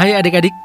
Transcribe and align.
Hai 0.00 0.16
adik-adik, 0.16 0.56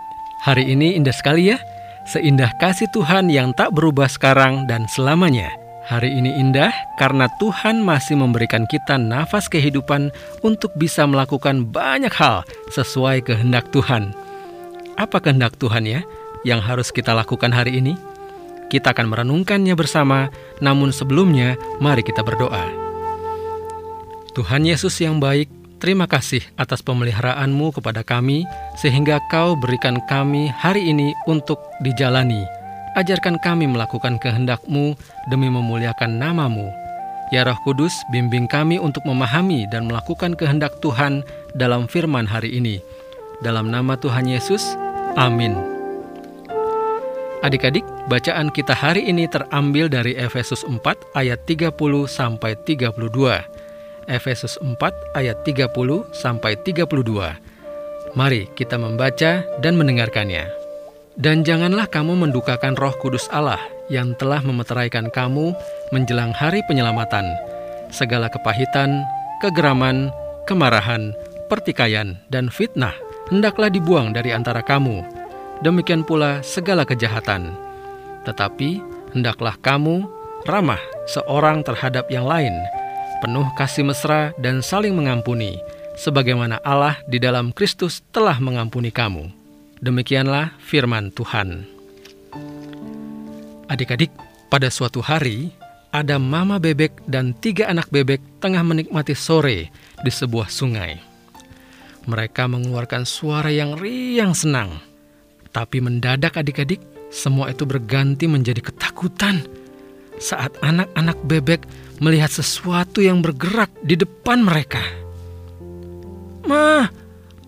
hari 0.47 0.63
ini 0.63 0.95
indah 0.95 1.11
sekali 1.11 1.51
ya. 1.51 1.59
Seindah 2.07 2.55
kasih 2.55 2.87
Tuhan 2.95 3.27
yang 3.27 3.51
tak 3.51 3.75
berubah 3.75 4.07
sekarang 4.07 4.63
dan 4.63 4.87
selamanya. 4.87 5.51
Hari 5.91 6.07
ini 6.07 6.39
indah 6.39 6.71
karena 6.95 7.27
Tuhan 7.35 7.83
masih 7.83 8.15
memberikan 8.15 8.63
kita 8.63 8.95
nafas 8.95 9.51
kehidupan 9.51 10.07
untuk 10.39 10.71
bisa 10.79 11.03
melakukan 11.03 11.67
banyak 11.67 12.15
hal 12.15 12.47
sesuai 12.71 13.27
kehendak 13.27 13.67
Tuhan. 13.75 14.15
Apa 14.95 15.19
kehendak 15.19 15.59
Tuhan 15.59 15.83
ya 15.83 16.07
yang 16.47 16.63
harus 16.63 16.95
kita 16.95 17.11
lakukan 17.11 17.51
hari 17.51 17.83
ini? 17.83 17.99
Kita 18.71 18.95
akan 18.95 19.11
merenungkannya 19.11 19.75
bersama, 19.75 20.31
namun 20.63 20.95
sebelumnya 20.95 21.59
mari 21.83 22.07
kita 22.07 22.23
berdoa. 22.23 22.71
Tuhan 24.31 24.63
Yesus 24.63 24.95
yang 25.03 25.19
baik, 25.19 25.51
Terima 25.75 26.07
kasih 26.07 26.39
atas 26.55 26.79
pemeliharaanmu 26.79 27.75
kepada 27.75 27.99
kami, 27.99 28.47
sehingga 28.79 29.19
kau 29.27 29.59
berikan 29.59 29.99
kami 30.07 30.47
hari 30.47 30.87
ini 30.87 31.11
untuk 31.27 31.59
dijalani. 31.83 32.47
Ajarkan 32.95 33.35
kami 33.43 33.67
melakukan 33.67 34.15
kehendakmu 34.23 34.95
demi 35.27 35.51
memuliakan 35.51 36.15
namamu. 36.15 36.71
Ya 37.35 37.43
Roh 37.43 37.59
Kudus, 37.67 37.91
bimbing 38.07 38.47
kami 38.47 38.79
untuk 38.79 39.03
memahami 39.03 39.67
dan 39.67 39.91
melakukan 39.91 40.39
kehendak 40.39 40.79
Tuhan 40.79 41.27
dalam 41.59 41.91
firman 41.91 42.23
hari 42.23 42.55
ini. 42.55 42.79
Dalam 43.43 43.67
nama 43.67 43.99
Tuhan 43.99 44.31
Yesus, 44.31 44.79
amin. 45.19 45.75
Adik-adik, 47.43 47.83
bacaan 48.07 48.47
kita 48.47 48.71
hari 48.71 49.11
ini 49.11 49.27
terambil 49.27 49.91
dari 49.91 50.15
Efesus 50.15 50.63
4 50.63 50.81
ayat 51.19 51.43
30 51.43 51.75
sampai 52.07 52.55
32. 52.63 52.95
Efesus 54.05 54.57
4 54.61 54.77
ayat 55.17 55.41
30 55.45 55.69
sampai 56.13 56.57
32. 56.61 56.85
Mari 58.15 58.47
kita 58.55 58.79
membaca 58.79 59.43
dan 59.59 59.73
mendengarkannya. 59.75 60.47
Dan 61.15 61.47
janganlah 61.47 61.87
kamu 61.87 62.27
mendukakan 62.27 62.75
Roh 62.75 62.95
Kudus 62.99 63.27
Allah 63.31 63.59
yang 63.87 64.15
telah 64.19 64.43
memeteraikan 64.43 65.07
kamu 65.11 65.55
menjelang 65.95 66.35
hari 66.35 66.59
penyelamatan. 66.67 67.23
Segala 67.91 68.27
kepahitan, 68.27 69.03
kegeraman, 69.39 70.11
kemarahan, 70.43 71.15
pertikaian, 71.47 72.19
dan 72.27 72.51
fitnah 72.51 72.93
hendaklah 73.31 73.71
dibuang 73.71 74.11
dari 74.11 74.35
antara 74.35 74.61
kamu. 74.61 75.05
Demikian 75.63 76.03
pula 76.03 76.43
segala 76.43 76.83
kejahatan. 76.83 77.55
Tetapi 78.27 78.81
hendaklah 79.15 79.55
kamu 79.63 80.03
ramah 80.45 80.81
seorang 81.07 81.63
terhadap 81.63 82.05
yang 82.11 82.27
lain, 82.27 82.53
penuh 83.19 83.47
kasih 83.55 83.87
mesra 83.87 84.35
dan 84.41 84.59
saling 84.59 84.95
mengampuni, 84.95 85.59
sebagaimana 85.95 86.59
Allah 86.63 86.99
di 87.07 87.19
dalam 87.19 87.55
Kristus 87.55 88.03
telah 88.11 88.39
mengampuni 88.39 88.91
kamu. 88.91 89.31
Demikianlah 89.79 90.55
firman 90.59 91.11
Tuhan. 91.11 91.67
Adik-adik, 93.67 94.11
pada 94.51 94.69
suatu 94.69 95.01
hari, 95.01 95.51
ada 95.95 96.19
mama 96.19 96.59
bebek 96.59 97.07
dan 97.07 97.31
tiga 97.39 97.71
anak 97.71 97.87
bebek 97.87 98.19
tengah 98.43 98.61
menikmati 98.61 99.15
sore 99.15 99.71
di 100.03 100.11
sebuah 100.11 100.51
sungai. 100.51 100.99
Mereka 102.05 102.45
mengeluarkan 102.45 103.07
suara 103.07 103.49
yang 103.49 103.73
riang 103.79 104.37
senang. 104.37 104.77
Tapi 105.49 105.81
mendadak 105.81 106.37
adik-adik, 106.37 106.83
semua 107.09 107.49
itu 107.49 107.63
berganti 107.65 108.27
menjadi 108.27 108.61
ketakutan 108.61 109.41
saat 110.21 110.55
anak-anak 110.63 111.17
bebek 111.27 111.67
melihat 111.99 112.31
sesuatu 112.31 112.99
yang 112.99 113.23
bergerak 113.23 113.71
di 113.83 113.95
depan 113.99 114.43
mereka. 114.43 114.81
"Ma, 116.47 116.87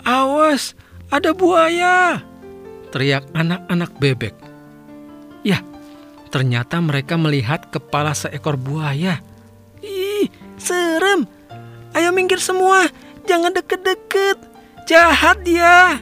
awas, 0.03 0.75
ada 1.11 1.31
buaya!" 1.31 2.23
teriak 2.91 3.27
anak-anak 3.35 3.91
bebek. 3.99 4.35
Ya, 5.43 5.63
ternyata 6.31 6.79
mereka 6.79 7.19
melihat 7.19 7.67
kepala 7.71 8.15
seekor 8.15 8.55
buaya. 8.55 9.19
"Ih, 9.83 10.27
serem! 10.55 11.27
Ayo 11.95 12.13
minggir 12.13 12.39
semua, 12.39 12.87
jangan 13.27 13.51
deket-deket. 13.55 14.39
Jahat 14.87 15.43
dia!" 15.43 15.99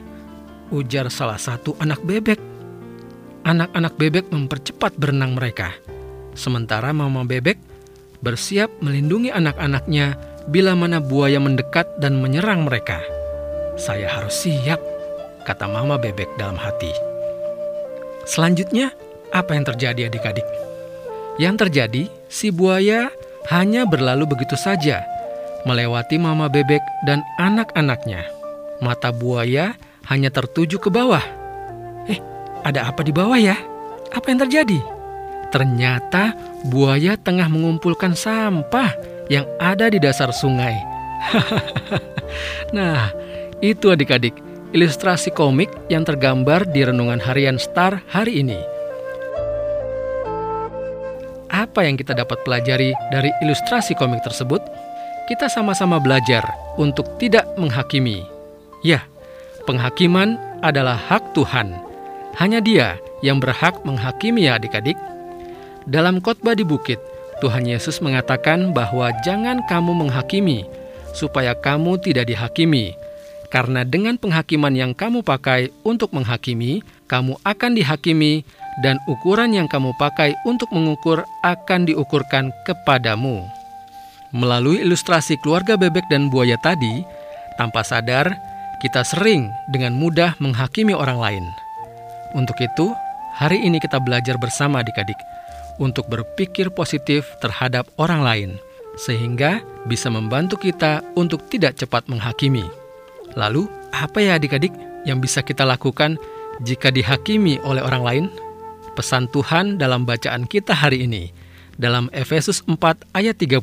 ujar 0.73 1.09
salah 1.13 1.37
satu 1.37 1.77
anak 1.77 2.01
bebek. 2.01 2.41
Anak-anak 3.45 3.93
bebek 4.01 4.25
mempercepat 4.33 4.97
berenang 4.97 5.37
mereka. 5.37 5.69
Sementara 6.35 6.91
mama 6.91 7.23
bebek 7.23 7.55
bersiap 8.19 8.67
melindungi 8.83 9.31
anak-anaknya 9.31 10.19
bila 10.51 10.75
mana 10.77 11.01
buaya 11.01 11.39
mendekat 11.39 11.87
dan 11.97 12.19
menyerang 12.19 12.67
mereka. 12.67 13.01
Saya 13.79 14.11
harus 14.11 14.35
siap, 14.45 14.77
kata 15.47 15.65
mama 15.65 15.95
bebek 15.95 16.27
dalam 16.35 16.59
hati. 16.59 16.91
Selanjutnya, 18.27 18.91
apa 19.31 19.55
yang 19.55 19.65
terjadi 19.67 20.11
adik-adik? 20.11 20.47
Yang 21.39 21.55
terjadi, 21.67 22.03
si 22.31 22.51
buaya 22.51 23.11
hanya 23.51 23.83
berlalu 23.83 24.25
begitu 24.25 24.55
saja, 24.55 25.03
melewati 25.67 26.15
mama 26.15 26.47
bebek 26.47 26.81
dan 27.03 27.23
anak-anaknya. 27.39 28.27
Mata 28.79 29.11
buaya 29.11 29.75
hanya 30.07 30.29
tertuju 30.31 30.79
ke 30.79 30.91
bawah. 30.91 31.23
Eh, 32.07 32.19
ada 32.63 32.87
apa 32.87 33.01
di 33.03 33.11
bawah 33.11 33.37
ya? 33.37 33.57
Apa 34.15 34.31
yang 34.31 34.47
terjadi? 34.47 34.94
Ternyata 35.55 36.35
buaya 36.67 37.15
tengah 37.15 37.47
mengumpulkan 37.47 38.11
sampah 38.11 38.91
yang 39.31 39.47
ada 39.55 39.87
di 39.87 40.03
dasar 40.03 40.35
sungai. 40.35 40.75
nah, 42.75 43.15
itu 43.63 43.87
adik-adik, 43.87 44.35
ilustrasi 44.75 45.31
komik 45.31 45.71
yang 45.87 46.03
tergambar 46.03 46.67
di 46.67 46.83
renungan 46.83 47.23
harian 47.23 47.55
Star 47.55 48.03
hari 48.11 48.43
ini. 48.43 48.59
Apa 51.47 51.87
yang 51.87 51.95
kita 51.95 52.11
dapat 52.11 52.43
pelajari 52.43 52.91
dari 53.07 53.31
ilustrasi 53.39 53.95
komik 53.95 54.27
tersebut? 54.27 54.59
Kita 55.31 55.47
sama-sama 55.47 56.03
belajar 56.03 56.43
untuk 56.75 57.15
tidak 57.15 57.47
menghakimi. 57.55 58.27
Ya, 58.83 59.07
penghakiman 59.63 60.35
adalah 60.59 60.99
hak 60.99 61.31
Tuhan. 61.31 61.79
Hanya 62.35 62.59
Dia 62.59 62.99
yang 63.23 63.39
berhak 63.39 63.79
menghakimi 63.87 64.51
ya 64.51 64.59
adik-adik. 64.59 64.99
Dalam 65.85 66.17
khotbah 66.17 66.57
di 66.57 66.65
bukit, 66.65 66.97
Tuhan 67.45 67.69
Yesus 67.69 68.01
mengatakan 68.01 68.73
bahwa 68.73 69.13
jangan 69.21 69.61
kamu 69.69 69.93
menghakimi, 69.93 70.65
supaya 71.13 71.53
kamu 71.53 72.01
tidak 72.01 72.25
dihakimi. 72.25 72.97
Karena 73.53 73.85
dengan 73.85 74.17
penghakiman 74.17 74.73
yang 74.73 74.97
kamu 74.97 75.21
pakai 75.21 75.69
untuk 75.85 76.09
menghakimi, 76.09 76.81
kamu 77.05 77.37
akan 77.45 77.71
dihakimi, 77.77 78.41
dan 78.81 78.97
ukuran 79.05 79.53
yang 79.53 79.69
kamu 79.69 79.93
pakai 80.01 80.33
untuk 80.49 80.73
mengukur 80.73 81.21
akan 81.45 81.85
diukurkan 81.85 82.49
kepadamu. 82.65 83.45
Melalui 84.33 84.81
ilustrasi 84.81 85.37
keluarga 85.45 85.77
bebek 85.77 86.09
dan 86.09 86.33
buaya 86.33 86.57
tadi, 86.65 87.05
tanpa 87.61 87.85
sadar 87.85 88.33
kita 88.81 89.05
sering 89.05 89.53
dengan 89.69 89.93
mudah 89.93 90.33
menghakimi 90.41 90.97
orang 90.97 91.21
lain. 91.21 91.45
Untuk 92.33 92.57
itu, 92.57 92.89
hari 93.37 93.61
ini 93.61 93.77
kita 93.77 94.01
belajar 94.01 94.35
bersama 94.41 94.81
adik-adik 94.81 95.15
untuk 95.77 96.07
berpikir 96.07 96.71
positif 96.71 97.27
terhadap 97.43 97.87
orang 97.99 98.21
lain, 98.21 98.51
sehingga 98.95 99.63
bisa 99.85 100.07
membantu 100.07 100.55
kita 100.59 101.03
untuk 101.19 101.43
tidak 101.51 101.75
cepat 101.75 102.07
menghakimi. 102.07 102.63
Lalu, 103.35 103.67
apa 103.91 104.19
ya 104.23 104.39
adik-adik 104.39 104.71
yang 105.03 105.19
bisa 105.19 105.43
kita 105.43 105.67
lakukan 105.67 106.15
jika 106.63 106.91
dihakimi 106.91 107.59
oleh 107.63 107.83
orang 107.83 108.03
lain? 108.03 108.25
Pesan 108.95 109.27
Tuhan 109.27 109.75
dalam 109.75 110.07
bacaan 110.07 110.47
kita 110.47 110.71
hari 110.71 111.03
ini, 111.03 111.27
dalam 111.75 112.07
Efesus 112.15 112.63
4 112.63 112.79
ayat 113.11 113.35
32. 113.35 113.59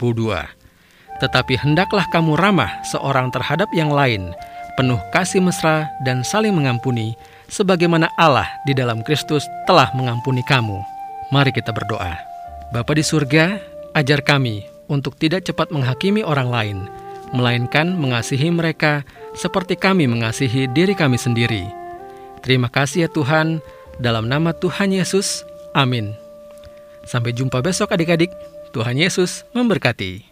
Tetapi 1.25 1.55
hendaklah 1.57 2.05
kamu 2.13 2.37
ramah 2.37 2.69
seorang 2.85 3.33
terhadap 3.33 3.71
yang 3.73 3.89
lain, 3.89 4.37
penuh 4.77 5.01
kasih 5.17 5.41
mesra 5.41 5.89
dan 6.05 6.21
saling 6.21 6.53
mengampuni, 6.53 7.17
sebagaimana 7.49 8.13
Allah 8.21 8.49
di 8.69 8.77
dalam 8.77 9.01
Kristus 9.01 9.45
telah 9.65 9.89
mengampuni 9.97 10.45
kamu. 10.45 10.92
Mari 11.33 11.49
kita 11.49 11.73
berdoa. 11.73 12.13
Bapa 12.77 12.93
di 12.93 13.01
surga, 13.01 13.57
ajar 13.97 14.21
kami 14.21 14.69
untuk 14.93 15.17
tidak 15.17 15.49
cepat 15.49 15.73
menghakimi 15.73 16.21
orang 16.21 16.53
lain, 16.53 16.79
melainkan 17.33 17.97
mengasihi 17.97 18.53
mereka 18.53 19.01
seperti 19.33 19.81
kami 19.81 20.05
mengasihi 20.05 20.69
diri 20.77 20.93
kami 20.93 21.17
sendiri. 21.17 21.65
Terima 22.45 22.69
kasih 22.69 23.09
ya 23.09 23.11
Tuhan, 23.11 23.65
dalam 23.97 24.29
nama 24.29 24.53
Tuhan 24.53 24.93
Yesus. 24.93 25.49
Amin. 25.73 26.13
Sampai 27.09 27.33
jumpa 27.33 27.65
besok 27.65 27.97
adik-adik. 27.97 28.29
Tuhan 28.77 29.01
Yesus 29.01 29.49
memberkati. 29.57 30.32